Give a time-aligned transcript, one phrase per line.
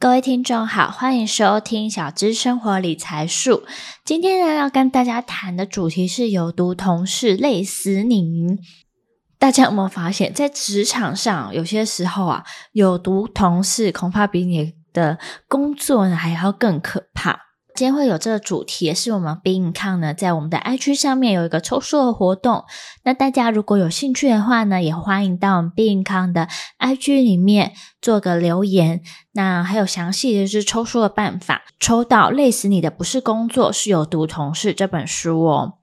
[0.00, 3.64] 各位听众好，欢迎收听小资生活理财树。
[4.04, 8.58] 今天呢，要跟大家谈的主题是有毒同事累死你。
[9.40, 17.47] 大家有没有发现，在职场上，有些时候啊，有毒同事恐怕比你的工作呢还要更可怕。
[17.78, 22.64] 今天会有这个主题，也是我们 Be Income 呢，在我们的 IG 上面有一个抽书的活动。
[23.04, 26.48] 那大家如果有兴趣的话呢，也欢迎到我们 Be Income 的
[26.80, 29.02] IG 里面做个留言。
[29.30, 35.74] 那还有详细的是抽书的办法，抽到累死你的不是工作，是有毒同事这本书哦。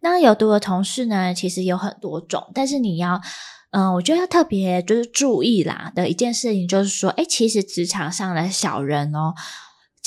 [0.00, 3.22] 那有毒的同事呢，其实有很多种，但是你要，
[3.70, 9.32] 嗯、我觉得要特别就是注意啦的一件事情，就是说，诶，其实职场上的小人哦。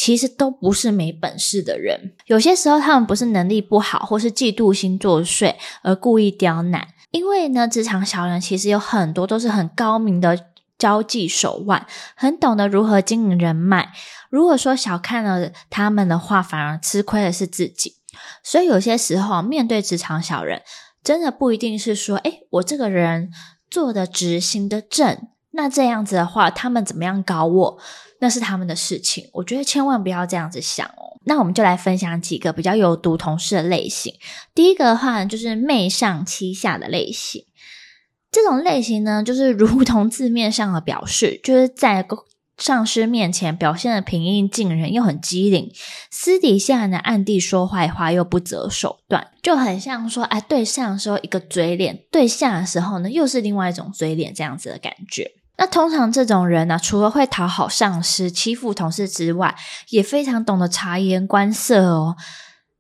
[0.04, 6.88] 其实都不是没本事的人，有些时候他们不是能力不好，或是嫉妒心作祟而故意刁难。
[7.12, 10.48] 因为呢，职场小人其实有很多都是很高明的
[10.80, 13.94] 交际手腕，很懂得如何经营人脉。
[14.32, 17.98] 如果说小看了他们的话，反而吃亏的是自己。
[18.42, 20.64] 所以有些时候面对职场小人，
[21.04, 23.30] 真的不一定是说，诶，我这个人
[23.70, 27.78] 做得直，行得正，那这样子的话，他们怎么样搞我？
[28.20, 31.18] 那是他们的事情，我觉得千万不要这样子想哦。
[31.26, 34.14] 那我们就来分享几个比较有毒同事的类型。
[34.54, 37.46] 第一个的话呢，就是媚上欺下的类型。
[38.32, 42.08] 这种类型呢，就是如同字面上的表示，就是在
[42.58, 45.68] 上司面前表现的平易近人，又很机灵；
[46.12, 55.32] 私底下呢，暗地说坏话，又不择手段，就很像说，哎，对上的时候一个嘴脸，对下的时候呢，又是另外一种嘴脸，这样子的感觉。
[55.62, 59.56] 那通常这种人呢、啊，除了会讨好上司、欺负同事之外，
[59.90, 62.16] 也非常懂得察言观色哦。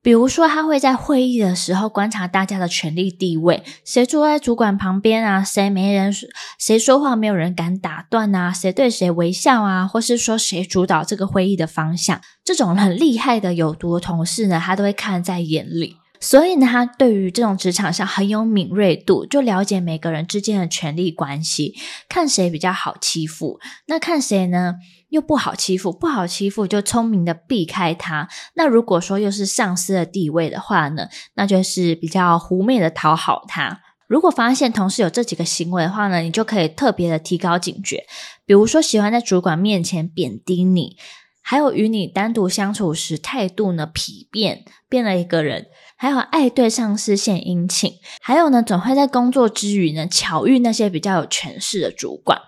[0.01, 5.43] 比如说，他会在会议的时候观察大家的权力地位，谁坐在主管旁边啊？
[5.43, 6.11] 谁没人？
[6.57, 8.51] 谁说话没有人敢打断啊？
[8.51, 9.85] 谁对谁微笑啊？
[9.85, 12.19] 或是说谁主导这个会议的方向？
[12.43, 15.97] 这种很厉害的有毒的同事呢，他都会看在眼里。
[16.21, 21.75] 所以呢，他对于这种职场上很有敏锐度，就了解每个人之间的权力关系，
[22.07, 24.75] 看谁比较好欺负，那看谁呢
[25.09, 28.29] 又不好欺负，不好欺负就聪明的避开他。
[28.53, 33.81] 那如果说又是上司的地位的话呢，那就是比较狐媚的讨好他。
[34.07, 38.05] 如果发现同事有这几个行为的话呢，你就可以特别的提高警觉，
[38.45, 40.97] 比如说喜欢在主管面前贬低你。
[41.43, 45.63] 还有与你单独相处时态度呢疲变，变了一个人；
[46.01, 47.91] 还有爱对上司献殷勤；
[48.23, 52.41] 还有呢，总会在工作之余呢巧遇那些比较有权势的主管。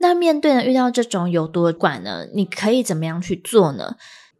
[0.00, 3.96] 那面对呢遇到这种有毒的管呢，你可以怎么样去做呢？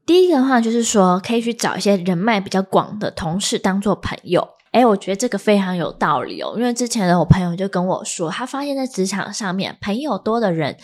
[0.06, 4.48] 第一个的话就是说，可以去找一些人脉比较广的同事当做朋友。
[4.72, 10.78] 诶，我觉得这个非常有道理哦，因为之前的我朋友就跟我说，他发现在职场上面朋友多的人。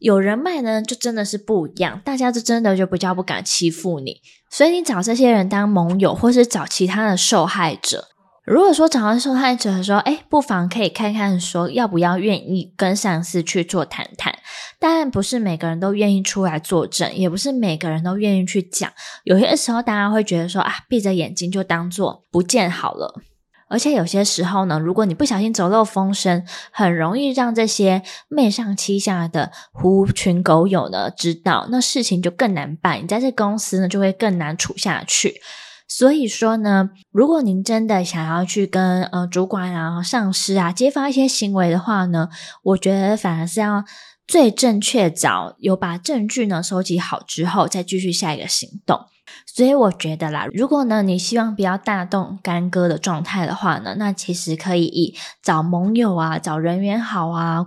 [0.00, 8.08] 有人脉呢，就真的是不一样，大家就真的就比较不敢欺负你，所以你找这些人当盟友，或是找其他的受害者。
[8.46, 14.36] 如果说找到受害者的时候，诶，不妨可以看看说要不要愿意跟上司去做谈谈。
[14.80, 18.90] 当然，不是每个人都愿意出来作证，也不是每个人都愿意去讲。
[19.24, 23.20] 有些时候，大家会觉得说啊，闭着眼睛就当做不见好了。
[23.70, 35.40] 而且有些时候呢，如果你不小心走漏风声，很容易让这些媚上欺下的狐群狗友呢知道，那事情就更难办，你在这公司呢就会更难处下去。
[35.86, 42.28] 所以说呢，如果您真的想要去跟呃主管啊、上司啊揭发一些行为的话呢，
[42.62, 43.84] 我觉得反而是要
[44.30, 49.00] 最正确找有把证据呢收集好之后，再继续下一个行动。
[49.44, 57.66] 所以我觉得啦，如果呢你希望不要大动干戈的状态的话呢，那其实可以以找盟友啊、找人缘好啊、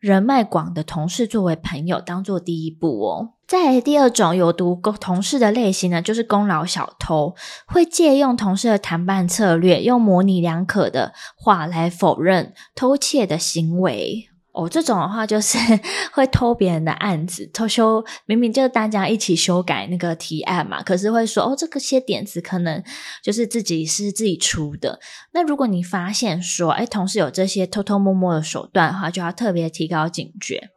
[0.00, 3.30] 人脉广的同事作为朋友，当做第一步哦。
[3.46, 7.34] 再来第二种有毒同事的类型呢，就是功劳小偷，
[7.66, 14.28] 会借用同事的谈判策略，用模棱两可的话来否认偷窃的行为。
[14.52, 15.58] 哦，这种的话就是
[16.12, 22.82] 会偷别人的案子，偷修明明就是大家一起修改那个提案嘛，可是会说哦，这个些点子可能
[23.22, 25.00] 就是自己是自己出的。
[25.32, 30.70] 那如果你发现说，哎，同事有这些偷偷摸摸的手段的话，就要特别提高警觉。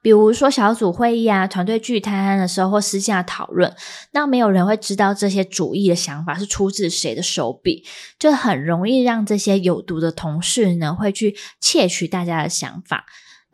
[0.00, 3.74] 比如说小组会议啊、团队聚餐的时候或私下讨论，
[4.12, 7.84] 那没有人会知道这些主意的想法是出自谁的手笔，
[8.18, 13.04] 就很容易让这些有毒的同事呢会去窃取大家的想法。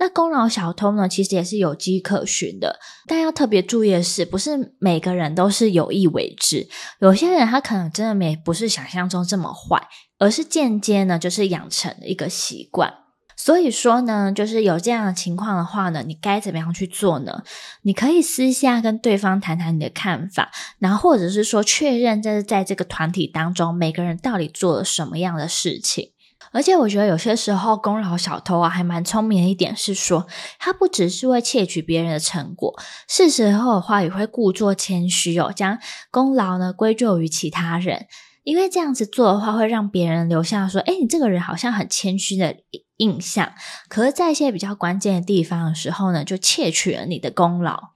[0.01, 2.79] 那功劳小偷呢，其实也是有迹可循的，
[3.09, 6.69] 但要特别注意的是，不是每个人都是有意为之，
[7.01, 9.89] 有些人他可能真的没不是想象中这么坏，
[10.21, 12.95] 而是间接呢就是养成了一个习惯。
[13.41, 17.45] 所以说呢，就是有这样的情况的话呢，你该怎么样去做呢？
[17.83, 20.51] 你可以私下跟对方谈谈你的看法，
[20.81, 26.11] 然后或者是说确认这是在这个团体当中每个人到底做了什么样的事情。
[26.51, 30.27] 而且我觉得有些时候功劳小偷啊，还蛮聪明的一点是说，
[30.59, 32.75] 他不只是会窃取别人的成果，
[33.09, 35.79] 是时候的话也会故作谦虚哦，将
[36.11, 38.07] 功劳呢归咎于其他人。
[38.45, 42.57] 因为这样子做的话，会让别人留下说：“诶，你这个人好像很谦虚的
[42.99, 43.53] 印象。”
[43.89, 47.89] 可是，在一些比较关键的地方的时候呢，就窃取了你的功劳。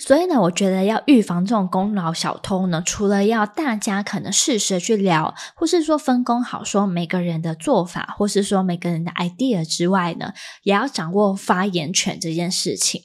[0.00, 13.02] 所以呢，我觉得要预防这种功劳小偷呢，除了要大家可能适时的去聊，或是说分工好，说每个人的做法，或是说每个人的 idea 之外呢，也要掌握发言权这件事情。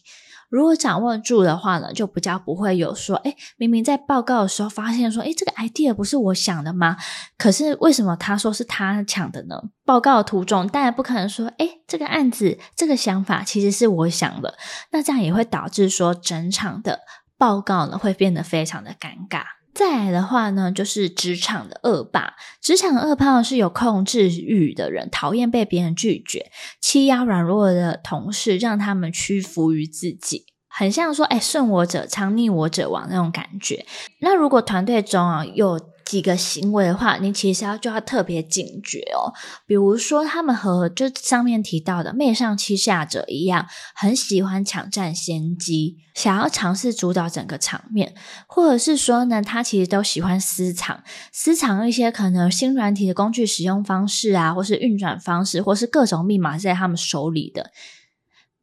[0.53, 6.95] 如果掌握住的话呢，就比较不会有说，哎，明明在报告的时候发现说，哎，这个 idea 不是我想的吗？
[7.39, 9.55] 可是为什么他说是他抢的呢？
[9.83, 14.53] 报告的途中，当然不可能说，哎，这个案子这个想法其实是我想的，
[14.91, 16.99] 那这样也会导致说整场的
[17.35, 19.41] 报告呢会变得非常的尴尬。
[19.73, 22.35] 再来的话呢，就是职场的恶霸。
[22.61, 33.85] 职场恶霸是有控制欲的人，讨厌被别人拒绝，欺压软弱的同事，让他们屈服于自己，很像说，哎，顺我者昌，逆我者亡那种感觉。
[34.19, 39.33] 那如果团队中啊有几个行为的话，你其实要就要特别警觉哦。
[39.65, 48.13] 比如说，他们和就上面提到的媚上欺下者一样，很喜欢抢占先机，想要尝试主导整个场面，
[48.47, 57.71] 或者是说呢，他其实都喜欢私藏私藏一些可能新软体的工具使用方式啊，或是运转方式，或是各种密码是在他们手里的。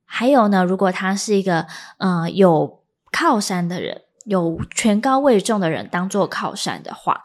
[0.05, 1.67] 还有呢，如果他是一个
[1.99, 4.03] 呃有靠山的人。
[4.25, 7.23] 有权高位重的人当做靠山的话，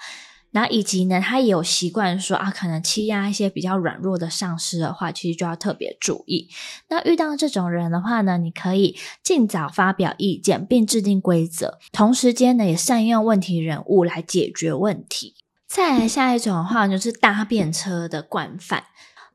[0.52, 6.50] 那以及呢，他也有习惯说啊，可能欺压一些比较软弱的上司的话，其实就要特别注意。
[6.88, 15.36] 那遇到这种人的话呢，你可以尽早发表意见，并制定规则，同时间呢，也善用问题人物来解决问题。
[15.68, 18.86] 再来下一种的话，就是搭便车的惯犯。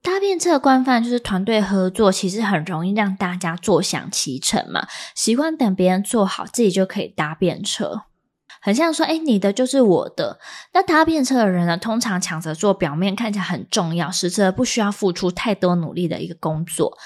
[0.02, 4.87] 搭便车的惯犯就是团队合作，其实很容易让大家坐享其成嘛。
[5.14, 8.02] 习惯等别人做好，自己就可以搭便车，
[8.62, 10.38] 很像说，哎，你的就是我的。
[10.73, 16.97] 那搭便车的人呢，通常抢着做表面看起来很重要，实则不需要付出太多努力的一个工作。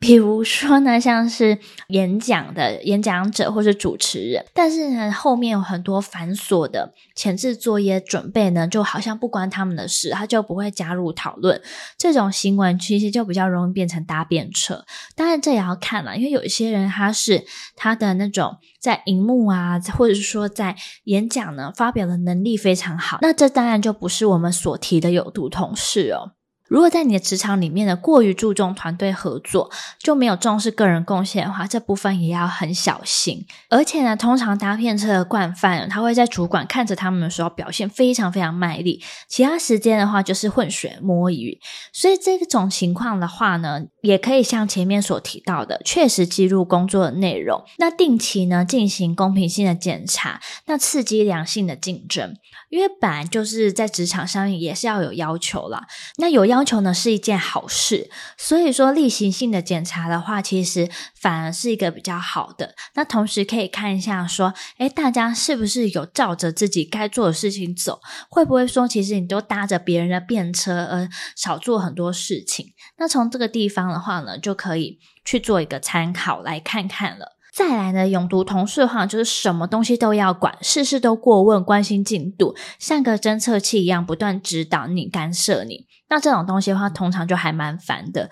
[0.00, 1.58] 比如说呢，像是
[1.88, 11.60] 演讲的演讲者或是主持人，但是呢，后面有很多繁琐的前置作业准备呢，就好像不关他们的事，他就不会加入讨论。
[11.98, 14.84] 这种行为其实就比较容易变成搭便车。
[15.16, 17.44] 当然，这也要看了，因为有一些人他是
[17.74, 26.37] 他的那种在荧幕啊，或者是说在演讲呢发表的能力非常好，那这当然就不是我们所提的有毒同事哦。
[26.68, 33.46] 如果在你的职场里面呢，过于注重团队合作，就没有重视个人贡献的话，这部分也要很小心。
[33.68, 41.58] 而且呢，通常搭便车的惯犯，他会在主管看着他们的时候表现非常非常卖力，其他时间的话就是浑水摸鱼。
[41.92, 52.36] 所以这种情况的话呢，也可以像前面所提到的，确实记录工作的内容，那定期呢进行公平性的检查，那刺激良性的竞争。
[52.68, 55.86] 因为本来就是在职场上也是要有要求啦，
[56.18, 62.74] 那有要要求呢是一件好事，所以说例行性的检查的话，其实反而是一个比较好的。
[62.94, 68.00] 那同时可以看一下说，诶，大家是不是有照着自己该做的事情走？
[68.28, 72.74] 会不会说其实你都搭着别人的便车而少做很多事情？
[72.96, 77.37] 那从这个地方的话呢，就可以去做一个参考来看看了。
[77.58, 85.88] 再来呢，有毒同事的话，就是什么东西都要管，事事都过问，关心进度，像个侦测器一样，不断指导你、干涉你。
[86.08, 88.30] 那这种东西的话，通常就还蛮烦的。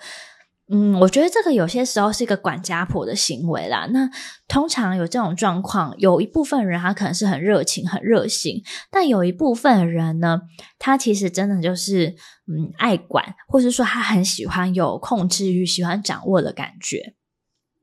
[0.71, 3.85] 嗯，我觉得这个有些时候是一个管家婆的行为啦。
[3.91, 4.09] 那
[4.47, 10.39] 通常有这种状况，有一部分人他可能是很热情、很热心，但有一部分人呢，
[10.79, 12.15] 他其实真的就是
[12.47, 17.13] 嗯爱管，或是说他很喜欢有控制欲、喜欢掌握的感觉。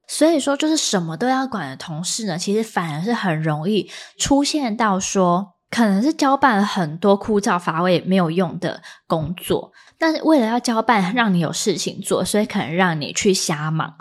[0.06, 13.94] 所以说，就是什么都要管的同事呢，其实反而是很容易出现到说，可能是交办了很多枯燥乏味、没有用的工作，但是为了要交办，让你有事情做，所以可能让你去瞎忙。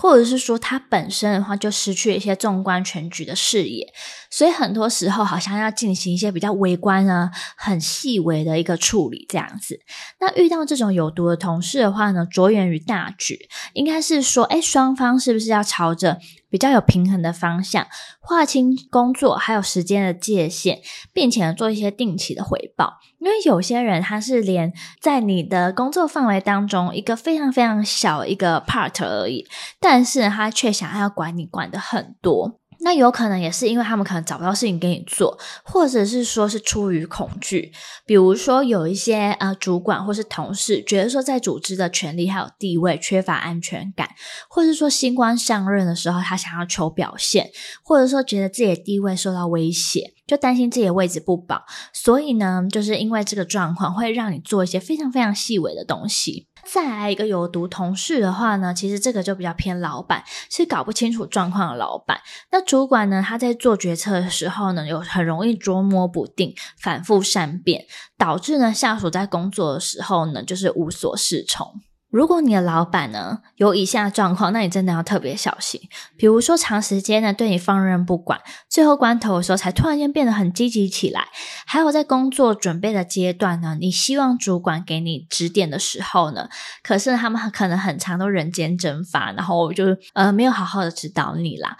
[0.00, 3.92] 或者是说，他本身的话就失去了一些纵观全局的视野，
[4.30, 9.80] 所以很多时候好像要进行一些比较微观啊、很细微的一个处理这样子。
[10.20, 16.18] 那遇到这种有毒的同事的话呢，着眼于大局，应该是说，哎，双方是不是要朝着
[16.50, 17.86] 比较有平衡的方向，
[18.20, 20.80] 划清工作还有时间的界限，
[21.12, 22.98] 并且做一些定期的回报。
[23.18, 29.46] 因为有些人他是连在你的工作范围当中一个非常非常小一个 part 而已，
[29.80, 32.57] 但是他却想要管你管的很多。
[32.80, 37.72] 那有可能也是因为他们可能找不到事情给你做，或者是说是出于恐惧。
[38.06, 44.08] 比如说有一些呃主管或是同事觉得说在组织的权力还有地位缺乏安全感，
[44.48, 47.50] 或者是说新官上任的时候他想要求表现，
[47.82, 51.64] 或者说觉得自己的地位受到威胁，就担心自己的位置不保。
[51.92, 56.47] 所以呢，就是因为这个状况会让你做一些非常非常细微的东西。
[56.64, 62.20] 再来一个有毒同事的话呢，其实这个就比较偏老板，是搞不清楚状况的老板。
[62.50, 67.86] 那主管呢，他在做决策的时候呢，有很容易捉摸不定，反复善变，
[68.16, 71.80] 导致呢下属在工作的时候呢，就是无所适从。
[72.10, 75.80] 如果你的老板呢有以下状况，那你真的要特别小心。
[76.16, 81.28] 比如说，长时间呢对你放任不管，最后关头的时候才突然间变得很积极起来。
[81.66, 86.48] 还有在工作准备的阶段呢，你希望主管给你指点的时候呢，
[86.82, 89.84] 可是他们可能很长都人间蒸发，然后就
[90.14, 91.76] 呃没有好好的指导你啦。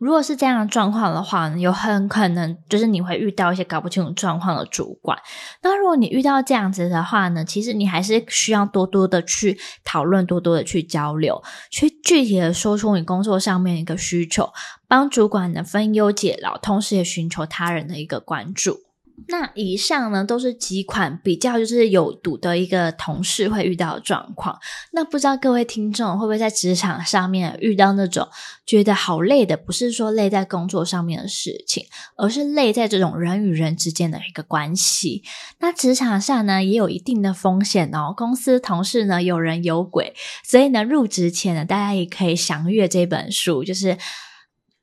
[0.00, 5.18] 如果是这样的状况的话，有很可能就是你会遇到一些搞不清楚状况的主管。
[5.62, 14.50] 那如果你遇到这样子的话呢，其实你还是需要多多的去讨论，多多的去交流，去具体的说出你工作上面一个需求，
[14.88, 18.89] 帮主管呢分忧解劳，同时也寻求他人的一个关注。
[19.28, 24.58] 那以上呢，都是几款比较就是有毒的一个同事会遇到的状况。
[24.92, 28.28] 那不知道各位听众会不会在职场上面遇到那种
[28.64, 31.86] 觉得好累的，不是说累在工作上面的事情，
[32.16, 35.22] 而是累在这种人与人之间的一个关系。
[35.58, 38.14] 那职场上呢，也有一定的风险哦。
[38.16, 43.96] 公司同事呢，有人有鬼，所以呢，入职前呢，大家也可以详阅这本书，就是。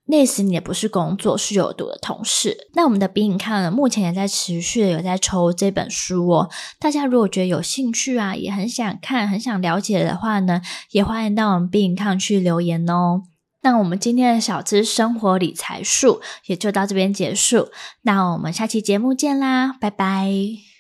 [0.08, 2.58] 累死你也不是工作，是有毒的同事。
[2.74, 6.50] 那我们的比影看了，目前也在持续的有在抽这本书哦。
[6.80, 10.62] 大家如果觉得有兴趣啊，也很想看、很想了解的话呢，
[10.92, 13.24] 也欢迎到我们比影看去留言哦。
[13.64, 17.68] 那我们今天的小资生活理财术也就到这边结束。
[18.04, 20.76] 那我们下期节目见啦，拜拜。